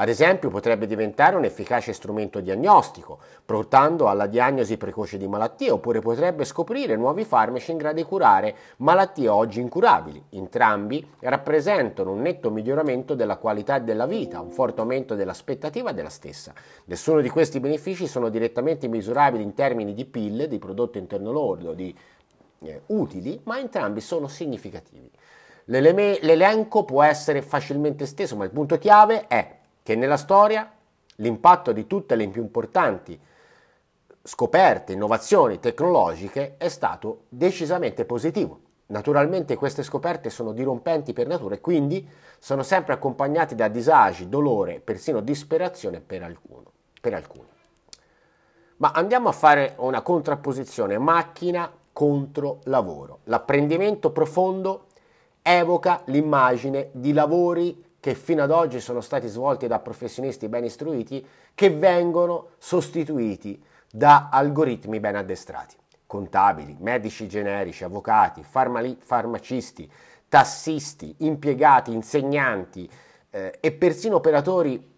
Ad 0.00 0.08
esempio 0.08 0.48
potrebbe 0.48 0.86
diventare 0.86 1.36
un 1.36 1.44
efficace 1.44 1.92
strumento 1.92 2.40
diagnostico, 2.40 3.18
portando 3.44 4.08
alla 4.08 4.26
diagnosi 4.26 4.78
precoce 4.78 5.18
di 5.18 5.28
malattie, 5.28 5.70
oppure 5.70 6.00
potrebbe 6.00 6.46
scoprire 6.46 6.96
nuovi 6.96 7.22
farmaci 7.22 7.70
in 7.70 7.76
grado 7.76 7.96
di 7.96 8.04
curare 8.04 8.54
malattie 8.78 9.28
oggi 9.28 9.60
incurabili. 9.60 10.24
Entrambi 10.30 11.06
rappresentano 11.18 12.12
un 12.12 12.22
netto 12.22 12.50
miglioramento 12.50 13.14
della 13.14 13.36
qualità 13.36 13.78
della 13.78 14.06
vita, 14.06 14.40
un 14.40 14.48
forte 14.48 14.80
aumento 14.80 15.14
dell'aspettativa 15.14 15.92
della 15.92 16.08
stessa. 16.08 16.54
Nessuno 16.86 17.20
di 17.20 17.28
questi 17.28 17.60
benefici 17.60 18.06
sono 18.06 18.30
direttamente 18.30 18.88
misurabili 18.88 19.42
in 19.42 19.52
termini 19.52 19.92
di 19.92 20.06
PIL, 20.06 20.48
di 20.48 20.58
prodotto 20.58 20.96
interno 20.96 21.30
lordo, 21.30 21.74
di 21.74 21.94
eh, 22.60 22.80
utili, 22.86 23.38
ma 23.44 23.58
entrambi 23.58 24.00
sono 24.00 24.28
significativi. 24.28 25.10
L'elenco 25.66 26.84
può 26.84 27.02
essere 27.02 27.42
facilmente 27.42 28.04
esteso, 28.04 28.34
ma 28.34 28.44
il 28.44 28.50
punto 28.50 28.78
chiave 28.78 29.26
è 29.26 29.58
che 29.82 29.94
nella 29.94 30.16
storia 30.16 30.70
l'impatto 31.16 31.72
di 31.72 31.86
tutte 31.86 32.14
le 32.16 32.28
più 32.28 32.42
importanti 32.42 33.18
scoperte, 34.22 34.92
innovazioni 34.92 35.58
tecnologiche 35.58 36.56
è 36.56 36.68
stato 36.68 37.24
decisamente 37.28 38.04
positivo. 38.04 38.60
Naturalmente 38.86 39.56
queste 39.56 39.82
scoperte 39.82 40.30
sono 40.30 40.52
dirompenti 40.52 41.12
per 41.12 41.26
natura 41.26 41.54
e 41.54 41.60
quindi 41.60 42.06
sono 42.38 42.62
sempre 42.62 42.94
accompagnate 42.94 43.54
da 43.54 43.68
disagi, 43.68 44.28
dolore, 44.28 44.80
persino 44.80 45.20
disperazione 45.20 46.00
per, 46.00 46.22
alcuno, 46.22 46.72
per 47.00 47.14
alcuni. 47.14 47.48
Ma 48.78 48.90
andiamo 48.92 49.28
a 49.28 49.32
fare 49.32 49.74
una 49.78 50.02
contrapposizione 50.02 50.98
macchina 50.98 51.70
contro 51.92 52.60
lavoro. 52.64 53.20
L'apprendimento 53.24 54.10
profondo 54.10 54.86
evoca 55.42 56.02
l'immagine 56.06 56.88
di 56.92 57.12
lavori 57.12 57.84
che 58.00 58.14
fino 58.14 58.42
ad 58.42 58.50
oggi 58.50 58.80
sono 58.80 59.02
stati 59.02 59.28
svolti 59.28 59.66
da 59.66 59.78
professionisti 59.78 60.48
ben 60.48 60.64
istruiti, 60.64 61.24
che 61.54 61.70
vengono 61.70 62.48
sostituiti 62.58 63.62
da 63.90 64.28
algoritmi 64.32 64.98
ben 65.00 65.16
addestrati. 65.16 65.76
Contabili, 66.06 66.76
medici 66.80 67.28
generici, 67.28 67.84
avvocati, 67.84 68.42
farmali- 68.42 68.96
farmacisti, 68.98 69.90
tassisti, 70.28 71.14
impiegati, 71.18 71.92
insegnanti 71.92 72.90
eh, 73.30 73.58
e 73.60 73.72
persino 73.72 74.16
operatori 74.16 74.92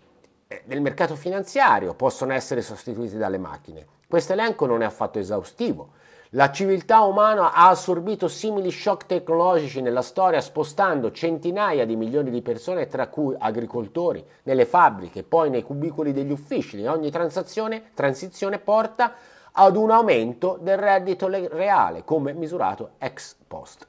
eh, 0.47 0.63
del 0.65 0.81
mercato 0.81 1.17
finanziario 1.17 1.95
possono 1.95 2.33
essere 2.33 2.63
sostituiti 2.63 3.17
dalle 3.17 3.39
macchine. 3.39 3.85
Questo 4.07 4.35
elenco 4.35 4.67
non 4.67 4.83
è 4.83 4.85
affatto 4.85 5.19
esaustivo, 5.19 5.93
la 6.35 6.51
civiltà 6.51 7.03
umana 7.03 7.53
ha 7.53 7.69
assorbito 7.69 8.27
simili 8.27 8.71
shock 8.71 9.05
tecnologici 9.05 9.83
nella 9.83 10.01
storia 10.01 10.41
spostando 10.41 11.13
centinaia 11.13 11.85
di 11.85 11.95
milioni 11.95 12.31
di 12.31 12.41
persone, 12.41 12.87
tra 12.87 13.09
cui 13.09 13.35
agricoltori, 13.39 14.25
nelle 14.45 14.65
fabbriche, 14.65 15.25
poi 15.25 15.51
nei 15.51 15.63
cubicoli 15.63 16.13
degli 16.15 16.31
uffici. 16.31 16.81
E 16.81 16.89
ogni 16.89 17.11
transizione 17.11 18.59
porta 18.59 19.13
ad 19.53 19.77
un 19.77 19.91
aumento 19.91 20.59
del 20.59 20.79
reddito 20.79 21.29
reale, 21.29 22.03
come 22.03 22.33
misurato 22.33 22.93
ex 22.97 23.37
post. 23.47 23.87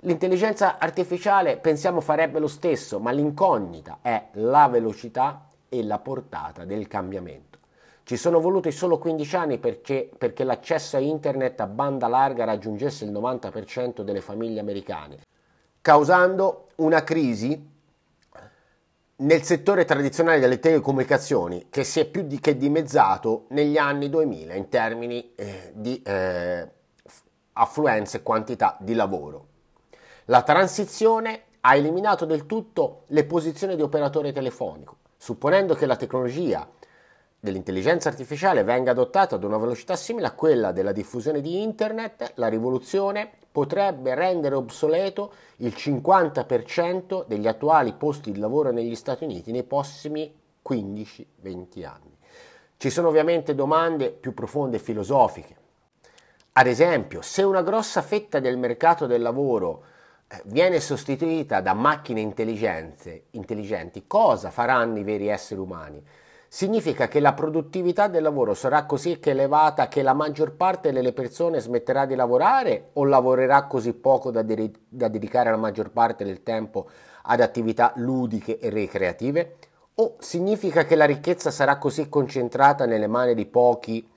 L'intelligenza 0.00 0.78
artificiale 0.78 1.58
pensiamo 1.58 2.00
farebbe 2.00 2.38
lo 2.38 2.48
stesso, 2.48 2.98
ma 3.00 3.10
l'incognita 3.10 3.98
è 4.00 4.28
la 4.32 4.66
velocità 4.68 5.48
e 5.68 5.84
la 5.84 5.98
portata 5.98 6.64
del 6.64 6.88
cambiamento. 6.88 7.49
Ci 8.10 8.16
sono 8.16 8.40
voluti 8.40 8.72
solo 8.72 8.98
15 8.98 9.36
anni 9.36 9.58
perché, 9.58 10.10
perché 10.18 10.42
l'accesso 10.42 10.96
a 10.96 10.98
internet 10.98 11.60
a 11.60 11.68
banda 11.68 12.08
larga 12.08 12.42
raggiungesse 12.42 13.04
il 13.04 13.12
90% 13.12 14.00
delle 14.00 14.20
famiglie 14.20 14.58
americane, 14.58 15.18
causando 15.80 16.70
una 16.78 17.04
crisi 17.04 17.70
nel 19.14 19.42
settore 19.44 19.84
tradizionale 19.84 20.40
delle 20.40 20.58
telecomunicazioni 20.58 21.68
che 21.70 21.84
si 21.84 22.00
è 22.00 22.04
più 22.04 22.22
di 22.22 22.40
che 22.40 22.56
dimezzato 22.56 23.44
negli 23.50 23.76
anni 23.76 24.10
2000 24.10 24.54
in 24.54 24.68
termini 24.68 25.32
eh, 25.36 25.70
di 25.72 26.02
eh, 26.02 26.68
affluenza 27.52 28.16
e 28.18 28.24
quantità 28.24 28.76
di 28.80 28.94
lavoro. 28.94 29.46
La 30.24 30.42
transizione 30.42 31.42
ha 31.60 31.76
eliminato 31.76 32.24
del 32.24 32.46
tutto 32.46 33.04
le 33.06 33.22
posizioni 33.22 33.76
di 33.76 33.82
operatore 33.82 34.32
telefonico, 34.32 34.96
supponendo 35.16 35.76
che 35.76 35.86
la 35.86 35.94
tecnologia 35.94 36.68
dell'intelligenza 37.40 38.10
artificiale 38.10 38.62
venga 38.62 38.90
adottata 38.90 39.34
ad 39.34 39.44
una 39.44 39.56
velocità 39.56 39.96
simile 39.96 40.26
a 40.26 40.32
quella 40.32 40.72
della 40.72 40.92
diffusione 40.92 41.40
di 41.40 41.62
internet, 41.62 42.32
la 42.34 42.48
rivoluzione 42.48 43.30
potrebbe 43.50 44.14
rendere 44.14 44.54
obsoleto 44.54 45.32
il 45.56 45.72
50% 45.74 47.24
degli 47.26 47.48
attuali 47.48 47.94
posti 47.94 48.30
di 48.30 48.38
lavoro 48.38 48.70
negli 48.70 48.94
Stati 48.94 49.24
Uniti 49.24 49.50
nei 49.52 49.64
prossimi 49.64 50.32
15-20 50.68 51.84
anni. 51.86 52.16
Ci 52.76 52.90
sono 52.90 53.08
ovviamente 53.08 53.54
domande 53.54 54.10
più 54.10 54.34
profonde 54.34 54.76
e 54.76 54.80
filosofiche. 54.80 55.56
Ad 56.52 56.66
esempio, 56.66 57.22
se 57.22 57.42
una 57.42 57.62
grossa 57.62 58.02
fetta 58.02 58.38
del 58.38 58.58
mercato 58.58 59.06
del 59.06 59.22
lavoro 59.22 59.84
eh, 60.28 60.42
viene 60.46 60.80
sostituita 60.80 61.60
da 61.60 61.74
macchine 61.74 62.20
intelligenti, 62.20 64.04
cosa 64.06 64.50
faranno 64.50 64.98
i 64.98 65.04
veri 65.04 65.28
esseri 65.28 65.60
umani? 65.60 66.02
Significa 66.52 67.06
che 67.06 67.20
la 67.20 67.32
produttività 67.32 68.08
del 68.08 68.24
lavoro 68.24 68.54
sarà 68.54 68.84
così 68.84 69.20
elevata 69.22 69.86
che 69.86 70.02
la 70.02 70.14
maggior 70.14 70.56
parte 70.56 70.90
delle 70.90 71.12
persone 71.12 71.60
smetterà 71.60 72.06
di 72.06 72.16
lavorare 72.16 72.88
o 72.94 73.04
lavorerà 73.04 73.66
così 73.66 73.92
poco 73.92 74.32
da, 74.32 74.42
de- 74.42 74.72
da 74.88 75.06
dedicare 75.06 75.52
la 75.52 75.56
maggior 75.56 75.90
parte 75.90 76.24
del 76.24 76.42
tempo 76.42 76.88
ad 77.22 77.40
attività 77.40 77.92
ludiche 77.94 78.58
e 78.58 78.68
ricreative? 78.68 79.58
O 79.94 80.16
significa 80.18 80.84
che 80.84 80.96
la 80.96 81.04
ricchezza 81.04 81.52
sarà 81.52 81.78
così 81.78 82.08
concentrata 82.08 82.84
nelle 82.84 83.06
mani 83.06 83.34
di 83.34 83.46
pochi 83.46 84.10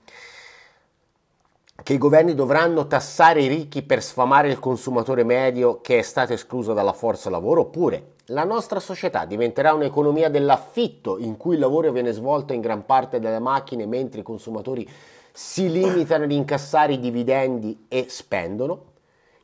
che 1.84 1.92
i 1.92 1.98
governi 1.98 2.34
dovranno 2.34 2.88
tassare 2.88 3.42
i 3.42 3.46
ricchi 3.46 3.82
per 3.82 4.02
sfamare 4.02 4.48
il 4.48 4.58
consumatore 4.58 5.22
medio 5.22 5.80
che 5.80 6.00
è 6.00 6.02
stato 6.02 6.32
escluso 6.32 6.72
dalla 6.72 6.92
forza 6.92 7.30
lavoro? 7.30 7.60
Oppure 7.60 8.13
la 8.28 8.44
nostra 8.44 8.80
società 8.80 9.26
diventerà 9.26 9.74
un'economia 9.74 10.30
dell'affitto 10.30 11.18
in 11.18 11.36
cui 11.36 11.54
il 11.54 11.60
lavoro 11.60 11.92
viene 11.92 12.12
svolto 12.12 12.54
in 12.54 12.60
gran 12.60 12.86
parte 12.86 13.20
dalle 13.20 13.38
macchine 13.38 13.84
mentre 13.84 14.20
i 14.20 14.24
consumatori 14.24 14.88
si 15.30 15.70
limitano 15.70 16.24
ad 16.24 16.32
incassare 16.32 16.94
i 16.94 17.00
dividendi 17.00 17.86
e 17.88 18.06
spendono? 18.08 18.92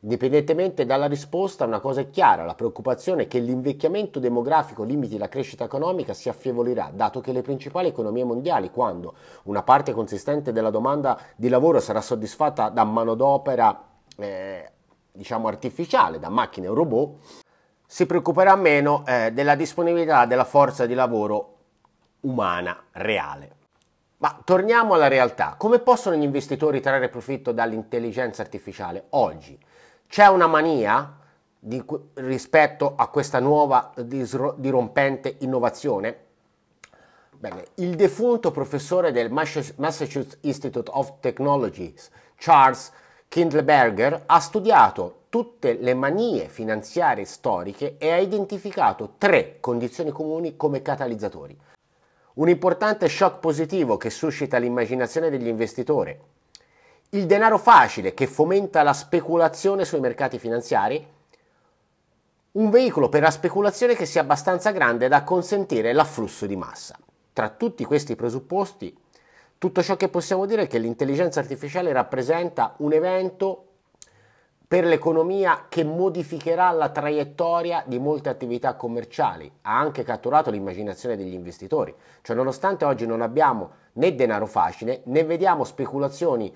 Indipendentemente 0.03 0.87
dalla 0.87 1.05
risposta, 1.05 1.65
una 1.65 1.79
cosa 1.79 2.01
è 2.01 2.09
chiara, 2.09 2.43
la 2.43 2.55
preoccupazione 2.55 3.27
che 3.27 3.37
l'invecchiamento 3.37 4.19
demografico 4.19 4.81
limiti 4.81 5.19
la 5.19 5.29
crescita 5.29 5.65
economica 5.65 6.15
si 6.15 6.27
affievolirà, 6.27 6.89
dato 6.91 7.21
che 7.21 7.31
le 7.31 7.43
principali 7.43 7.89
economie 7.89 8.23
mondiali, 8.23 8.71
quando 8.71 9.13
una 9.43 9.61
parte 9.61 9.91
consistente 9.91 10.51
della 10.51 10.71
domanda 10.71 11.19
di 11.35 11.49
lavoro 11.49 11.79
sarà 11.79 12.01
soddisfatta 12.01 12.69
da 12.69 12.83
manodopera 12.83 13.89
eh, 14.17 14.71
diciamo 15.11 15.47
artificiale, 15.47 16.17
da 16.17 16.29
macchine 16.29 16.67
o 16.67 16.73
robot, 16.73 17.17
si 17.91 18.05
preoccuperà 18.05 18.55
meno 18.55 19.03
eh, 19.05 19.31
della 19.33 19.55
disponibilità 19.55 20.25
della 20.25 20.45
forza 20.45 20.85
di 20.85 20.93
lavoro 20.93 21.57
umana 22.21 22.83
reale. 22.93 23.55
Ma 24.19 24.39
torniamo 24.45 24.93
alla 24.93 25.09
realtà. 25.09 25.55
Come 25.57 25.79
possono 25.79 26.15
gli 26.15 26.23
investitori 26.23 26.79
trarre 26.79 27.09
profitto 27.09 27.51
dall'intelligenza 27.51 28.43
artificiale 28.43 29.07
oggi? 29.09 29.59
C'è 30.07 30.27
una 30.27 30.47
mania 30.47 31.17
di, 31.59 31.83
rispetto 32.13 32.93
a 32.95 33.07
questa 33.07 33.39
nuova 33.39 33.91
dirompente 33.93 35.35
innovazione? 35.39 36.17
Bene, 37.31 37.65
il 37.75 37.97
defunto 37.97 38.51
professore 38.51 39.11
del 39.11 39.29
Massachusetts 39.29 40.37
Institute 40.43 40.89
of 40.93 41.19
Technology, 41.19 41.93
Charles 42.37 42.89
Kindleberger, 43.27 44.23
ha 44.27 44.39
studiato 44.39 45.20
tutte 45.31 45.77
le 45.79 45.93
manie 45.93 46.49
finanziarie 46.49 47.23
storiche 47.23 47.95
e 47.97 48.11
ha 48.11 48.17
identificato 48.17 49.13
tre 49.17 49.61
condizioni 49.61 50.11
comuni 50.11 50.57
come 50.57 50.81
catalizzatori. 50.81 51.57
Un 52.33 52.49
importante 52.49 53.07
shock 53.07 53.39
positivo 53.39 53.95
che 53.95 54.09
suscita 54.09 54.57
l'immaginazione 54.57 55.29
degli 55.29 55.47
investitori, 55.47 56.19
il 57.11 57.25
denaro 57.27 57.57
facile 57.57 58.13
che 58.13 58.27
fomenta 58.27 58.83
la 58.83 58.91
speculazione 58.91 59.85
sui 59.85 60.01
mercati 60.01 60.37
finanziari, 60.37 61.07
un 62.51 62.69
veicolo 62.69 63.07
per 63.07 63.21
la 63.21 63.31
speculazione 63.31 63.95
che 63.95 64.05
sia 64.05 64.19
abbastanza 64.19 64.71
grande 64.71 65.07
da 65.07 65.23
consentire 65.23 65.93
l'afflusso 65.93 66.45
di 66.45 66.57
massa. 66.57 66.99
Tra 67.31 67.47
tutti 67.47 67.85
questi 67.85 68.17
presupposti, 68.17 68.93
tutto 69.57 69.81
ciò 69.81 69.95
che 69.95 70.09
possiamo 70.09 70.45
dire 70.45 70.63
è 70.63 70.67
che 70.67 70.77
l'intelligenza 70.77 71.39
artificiale 71.39 71.93
rappresenta 71.93 72.73
un 72.79 72.91
evento 72.91 73.67
per 74.71 74.85
l'economia 74.85 75.65
che 75.67 75.83
modificherà 75.83 76.71
la 76.71 76.87
traiettoria 76.87 77.83
di 77.85 77.99
molte 77.99 78.29
attività 78.29 78.75
commerciali, 78.75 79.51
ha 79.63 79.77
anche 79.77 80.03
catturato 80.03 80.49
l'immaginazione 80.49 81.17
degli 81.17 81.33
investitori. 81.33 81.93
Cioè, 82.21 82.37
nonostante 82.37 82.85
oggi 82.85 83.05
non 83.05 83.19
abbiamo 83.19 83.71
né 83.95 84.15
denaro 84.15 84.45
facile, 84.45 85.01
né 85.07 85.25
vediamo 85.25 85.65
speculazioni 85.65 86.55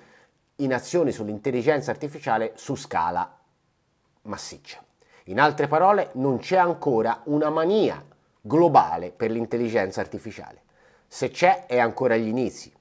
in 0.56 0.74
azioni 0.74 1.12
sull'intelligenza 1.12 1.92
artificiale 1.92 2.54
su 2.56 2.76
scala 2.76 3.38
massiccia. 4.22 4.82
In 5.26 5.38
altre 5.38 5.68
parole, 5.68 6.12
non 6.14 6.38
c'è 6.38 6.56
ancora 6.56 7.20
una 7.26 7.50
mania 7.50 8.02
globale 8.40 9.12
per 9.12 9.30
l'intelligenza 9.30 10.00
artificiale. 10.00 10.62
Se 11.06 11.32
c'è, 11.32 11.66
è 11.66 11.80
ancora 11.80 12.14
agli 12.14 12.28
inizi. 12.28 12.74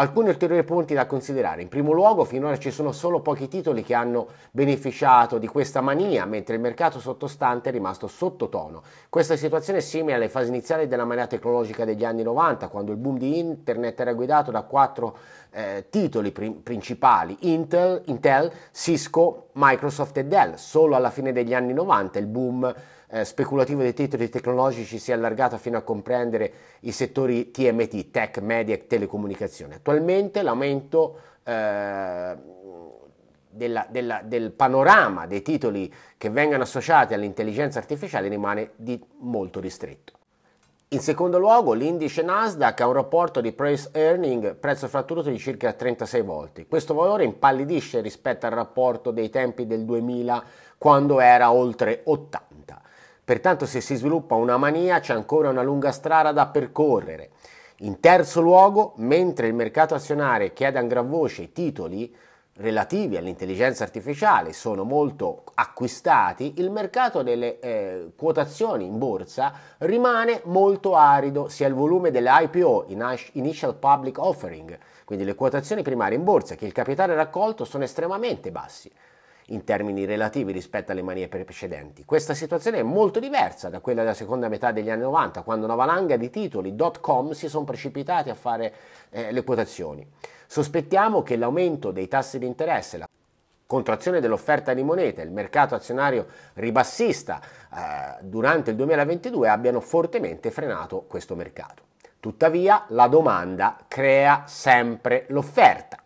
Alcuni 0.00 0.28
ulteriori 0.28 0.62
punti 0.62 0.94
da 0.94 1.06
considerare. 1.06 1.60
In 1.60 1.66
primo 1.66 1.90
luogo, 1.90 2.22
finora 2.22 2.56
ci 2.56 2.70
sono 2.70 2.92
solo 2.92 3.18
pochi 3.18 3.48
titoli 3.48 3.82
che 3.82 3.94
hanno 3.94 4.28
beneficiato 4.52 5.38
di 5.38 5.48
questa 5.48 5.80
mania, 5.80 6.24
mentre 6.24 6.54
il 6.54 6.60
mercato 6.60 7.00
sottostante 7.00 7.70
è 7.70 7.72
rimasto 7.72 8.06
sottotono. 8.06 8.80
Questa 9.08 9.34
situazione 9.34 9.80
è 9.80 9.82
simile 9.82 10.14
alle 10.14 10.28
fasi 10.28 10.50
iniziali 10.50 10.86
della 10.86 11.04
mania 11.04 11.26
tecnologica 11.26 11.84
degli 11.84 12.04
anni 12.04 12.22
90, 12.22 12.68
quando 12.68 12.92
il 12.92 12.96
boom 12.96 13.18
di 13.18 13.40
Internet 13.40 13.98
era 13.98 14.12
guidato 14.12 14.52
da 14.52 14.62
quattro 14.62 15.16
eh, 15.50 15.86
titoli 15.90 16.30
prim- 16.30 16.60
principali, 16.62 17.36
Intel, 17.52 18.02
Intel, 18.04 18.52
Cisco, 18.70 19.48
Microsoft 19.54 20.16
e 20.18 20.26
Dell. 20.26 20.54
Solo 20.54 20.94
alla 20.94 21.10
fine 21.10 21.32
degli 21.32 21.54
anni 21.54 21.72
90 21.72 22.20
il 22.20 22.26
boom 22.26 22.72
eh, 23.10 23.24
speculativo 23.24 23.82
dei 23.82 23.94
titoli 23.94 24.28
tecnologici 24.28 24.98
si 24.98 25.10
è 25.10 25.14
allargato 25.14 25.56
fino 25.56 25.78
a 25.78 25.82
comprendere 25.82 26.52
i 26.80 26.92
settori 26.92 27.50
TMT, 27.50 28.10
tech, 28.10 28.38
media 28.38 28.74
e 28.74 28.86
telecomunicazione. 28.86 29.76
Attualmente 29.76 30.42
l'aumento 30.42 31.18
eh, 31.42 32.36
della, 33.50 33.86
della, 33.88 34.20
del 34.22 34.50
panorama 34.52 35.26
dei 35.26 35.42
titoli 35.42 35.92
che 36.16 36.30
vengono 36.30 36.62
associati 36.62 37.14
all'intelligenza 37.14 37.78
artificiale 37.78 38.28
rimane 38.28 38.72
di 38.76 39.02
molto 39.18 39.58
ristretto. 39.58 40.12
In 40.90 41.00
secondo 41.00 41.38
luogo, 41.38 41.74
l'indice 41.74 42.22
Nasdaq 42.22 42.80
ha 42.80 42.86
un 42.86 42.94
rapporto 42.94 43.42
di 43.42 43.52
price 43.52 43.90
earning, 43.92 44.54
prezzo 44.54 44.88
fratturato 44.88 45.28
di 45.28 45.38
circa 45.38 45.74
36 45.74 46.22
volte. 46.22 46.66
Questo 46.66 46.94
valore 46.94 47.24
impallidisce 47.24 48.00
rispetto 48.00 48.46
al 48.46 48.52
rapporto 48.52 49.10
dei 49.10 49.28
tempi 49.28 49.66
del 49.66 49.84
2000 49.84 50.42
quando 50.78 51.20
era 51.20 51.52
oltre 51.52 52.00
80. 52.04 52.77
Pertanto 53.28 53.66
se 53.66 53.82
si 53.82 53.94
sviluppa 53.94 54.36
una 54.36 54.56
mania 54.56 55.00
c'è 55.00 55.12
ancora 55.12 55.50
una 55.50 55.60
lunga 55.60 55.92
strada 55.92 56.32
da 56.32 56.46
percorrere. 56.46 57.28
In 57.80 58.00
terzo 58.00 58.40
luogo, 58.40 58.94
mentre 58.96 59.48
il 59.48 59.52
mercato 59.52 59.94
azionario 59.94 60.50
chiede 60.54 60.78
a 60.78 60.82
gran 60.84 61.10
voce 61.10 61.42
i 61.42 61.52
titoli 61.52 62.16
relativi 62.54 63.18
all'intelligenza 63.18 63.84
artificiale 63.84 64.54
sono 64.54 64.84
molto 64.84 65.42
acquistati, 65.52 66.54
il 66.56 66.70
mercato 66.70 67.22
delle 67.22 67.58
eh, 67.60 68.12
quotazioni 68.16 68.86
in 68.86 68.96
borsa 68.96 69.52
rimane 69.80 70.40
molto 70.44 70.96
arido, 70.96 71.48
sia 71.50 71.66
il 71.66 71.74
volume 71.74 72.10
delle 72.10 72.30
IPO, 72.32 72.86
Initial 73.32 73.74
Public 73.74 74.16
Offering, 74.16 74.78
quindi 75.04 75.26
le 75.26 75.34
quotazioni 75.34 75.82
primarie 75.82 76.16
in 76.16 76.24
borsa, 76.24 76.54
che 76.54 76.64
il 76.64 76.72
capitale 76.72 77.14
raccolto 77.14 77.66
sono 77.66 77.84
estremamente 77.84 78.50
bassi 78.50 78.90
in 79.50 79.64
termini 79.64 80.04
relativi 80.04 80.52
rispetto 80.52 80.92
alle 80.92 81.02
manie 81.02 81.28
precedenti. 81.28 82.04
Questa 82.04 82.34
situazione 82.34 82.78
è 82.78 82.82
molto 82.82 83.20
diversa 83.20 83.68
da 83.68 83.80
quella 83.80 84.02
della 84.02 84.14
seconda 84.14 84.48
metà 84.48 84.72
degli 84.72 84.90
anni 84.90 85.02
90, 85.02 85.42
quando 85.42 85.64
una 85.64 85.74
valanga 85.74 86.16
di 86.16 86.30
titoli 86.30 86.74
.com 87.00 87.30
si 87.32 87.48
sono 87.48 87.64
precipitati 87.64 88.30
a 88.30 88.34
fare 88.34 88.74
eh, 89.10 89.32
le 89.32 89.44
quotazioni. 89.44 90.06
Sospettiamo 90.46 91.22
che 91.22 91.36
l'aumento 91.36 91.90
dei 91.90 92.08
tassi 92.08 92.38
di 92.38 92.46
interesse, 92.46 92.98
la 92.98 93.08
contrazione 93.66 94.20
dell'offerta 94.20 94.72
di 94.72 94.82
moneta 94.82 95.20
e 95.20 95.24
il 95.24 95.30
mercato 95.30 95.74
azionario 95.74 96.26
ribassista 96.54 97.40
eh, 97.40 98.22
durante 98.22 98.70
il 98.70 98.76
2022 98.76 99.48
abbiano 99.48 99.80
fortemente 99.80 100.50
frenato 100.50 101.04
questo 101.06 101.34
mercato. 101.34 101.84
Tuttavia 102.20 102.84
la 102.88 103.06
domanda 103.06 103.76
crea 103.86 104.44
sempre 104.46 105.26
l'offerta 105.28 105.98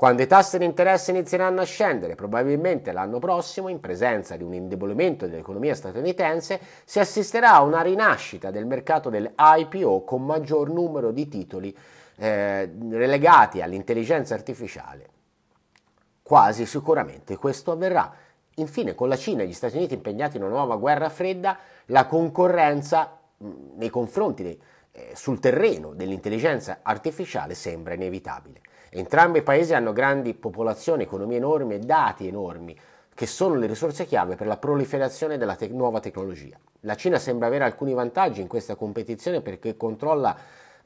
quando 0.00 0.22
i 0.22 0.26
tassi 0.26 0.56
di 0.56 0.64
interesse 0.64 1.10
inizieranno 1.10 1.60
a 1.60 1.64
scendere, 1.64 2.14
probabilmente 2.14 2.90
l'anno 2.90 3.18
prossimo, 3.18 3.68
in 3.68 3.80
presenza 3.80 4.34
di 4.34 4.42
un 4.42 4.54
indebolimento 4.54 5.26
dell'economia 5.26 5.74
statunitense, 5.74 6.58
si 6.86 7.00
assisterà 7.00 7.52
a 7.52 7.60
una 7.60 7.82
rinascita 7.82 8.50
del 8.50 8.64
mercato 8.64 9.10
delle 9.10 9.34
IPO 9.36 10.04
con 10.04 10.24
maggior 10.24 10.70
numero 10.70 11.10
di 11.10 11.28
titoli 11.28 11.76
eh, 12.16 12.72
relegati 12.88 13.60
all'intelligenza 13.60 14.32
artificiale. 14.32 15.06
Quasi 16.22 16.64
sicuramente 16.64 17.36
questo 17.36 17.72
avverrà. 17.72 18.10
Infine, 18.54 18.94
con 18.94 19.06
la 19.06 19.18
Cina 19.18 19.42
e 19.42 19.48
gli 19.48 19.52
Stati 19.52 19.76
Uniti 19.76 19.92
impegnati 19.92 20.38
in 20.38 20.44
una 20.44 20.54
nuova 20.54 20.76
guerra 20.76 21.10
fredda, 21.10 21.58
la 21.88 22.06
concorrenza 22.06 23.18
mh, 23.36 23.48
nei 23.76 23.90
confronti 23.90 24.58
eh, 24.92 25.10
sul 25.12 25.40
terreno 25.40 25.92
dell'intelligenza 25.92 26.78
artificiale 26.80 27.52
sembra 27.52 27.92
inevitabile. 27.92 28.62
Entrambi 28.92 29.38
i 29.38 29.42
paesi 29.42 29.72
hanno 29.72 29.92
grandi 29.92 30.34
popolazioni, 30.34 31.04
economie 31.04 31.36
enormi 31.36 31.74
e 31.74 31.78
dati 31.78 32.26
enormi, 32.26 32.76
che 33.14 33.26
sono 33.26 33.54
le 33.54 33.66
risorse 33.66 34.04
chiave 34.04 34.34
per 34.34 34.48
la 34.48 34.56
proliferazione 34.56 35.38
della 35.38 35.54
te- 35.54 35.68
nuova 35.68 36.00
tecnologia. 36.00 36.58
La 36.80 36.96
Cina 36.96 37.18
sembra 37.18 37.46
avere 37.46 37.62
alcuni 37.64 37.94
vantaggi 37.94 38.40
in 38.40 38.48
questa 38.48 38.74
competizione 38.74 39.42
perché 39.42 39.76
controlla 39.76 40.36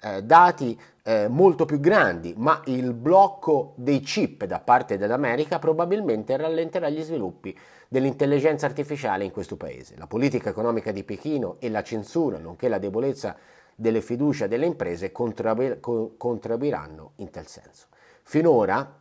eh, 0.00 0.22
dati 0.22 0.78
eh, 1.02 1.28
molto 1.28 1.64
più 1.64 1.80
grandi, 1.80 2.34
ma 2.36 2.60
il 2.66 2.92
blocco 2.92 3.72
dei 3.76 4.00
chip 4.00 4.44
da 4.44 4.60
parte 4.60 4.98
dell'America 4.98 5.58
probabilmente 5.58 6.36
rallenterà 6.36 6.90
gli 6.90 7.02
sviluppi 7.02 7.58
dell'intelligenza 7.88 8.66
artificiale 8.66 9.24
in 9.24 9.30
questo 9.30 9.56
paese. 9.56 9.94
La 9.96 10.06
politica 10.06 10.50
economica 10.50 10.92
di 10.92 11.04
Pechino 11.04 11.56
e 11.58 11.70
la 11.70 11.82
censura, 11.82 12.38
nonché 12.38 12.68
la 12.68 12.78
debolezza 12.78 13.34
delle 13.74 14.02
fiducia 14.02 14.46
delle 14.46 14.66
imprese 14.66 15.10
contribuiranno 15.10 17.12
in 17.16 17.30
tal 17.30 17.46
senso. 17.46 17.86
Finora, 18.26 19.00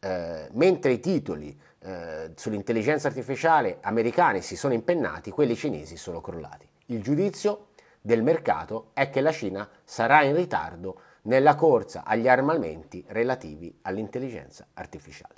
eh, 0.00 0.48
mentre 0.52 0.92
i 0.92 1.00
titoli 1.00 1.58
eh, 1.78 2.32
sull'intelligenza 2.34 3.08
artificiale 3.08 3.78
americani 3.82 4.42
si 4.42 4.56
sono 4.56 4.74
impennati, 4.74 5.30
quelli 5.30 5.54
cinesi 5.54 5.96
sono 5.96 6.20
crollati. 6.20 6.68
Il 6.86 7.00
giudizio 7.02 7.68
del 8.00 8.22
mercato 8.22 8.90
è 8.94 9.10
che 9.10 9.20
la 9.20 9.32
Cina 9.32 9.68
sarà 9.84 10.22
in 10.22 10.34
ritardo 10.34 11.00
nella 11.22 11.54
corsa 11.54 12.02
agli 12.04 12.28
armamenti 12.28 13.04
relativi 13.08 13.78
all'intelligenza 13.82 14.66
artificiale. 14.74 15.34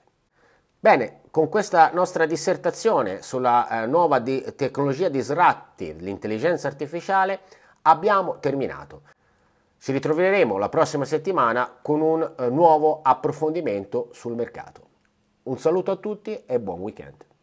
Bene, 0.78 1.20
con 1.30 1.50
questa 1.50 1.90
nostra 1.92 2.24
dissertazione 2.24 3.20
sulla 3.20 3.82
eh, 3.82 3.86
nuova 3.86 4.18
di 4.18 4.42
tecnologia 4.56 5.10
disruptive, 5.10 6.00
l'intelligenza 6.00 6.68
artificiale, 6.68 7.40
abbiamo 7.82 8.38
terminato. 8.38 9.02
Ci 9.82 9.92
ritroveremo 9.92 10.58
la 10.58 10.68
prossima 10.68 11.06
settimana 11.06 11.78
con 11.80 12.02
un 12.02 12.34
eh, 12.36 12.50
nuovo 12.50 13.00
approfondimento 13.02 14.10
sul 14.12 14.34
mercato. 14.34 14.82
Un 15.44 15.56
saluto 15.56 15.90
a 15.90 15.96
tutti 15.96 16.44
e 16.44 16.60
buon 16.60 16.80
weekend. 16.80 17.29